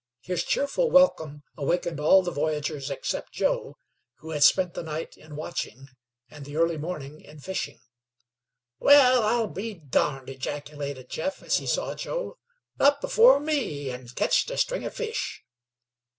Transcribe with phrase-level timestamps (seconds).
[0.21, 3.77] His cheerful welcome awakened all the voyagers except Joe,
[4.15, 5.89] who had spent the night in watching
[6.27, 7.79] and the early morning in fishing.
[8.79, 12.39] "Wal, I'll be darned," ejaculated Jeff as he saw Joe.
[12.79, 15.43] "Up afore me, an' ketched a string of fish."